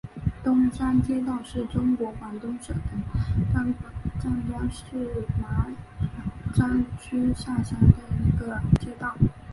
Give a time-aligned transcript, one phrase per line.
[0.43, 2.75] 东山街道是中国广东省
[3.53, 3.71] 湛
[4.19, 5.67] 江市麻
[6.55, 9.15] 章区下辖的一个街道。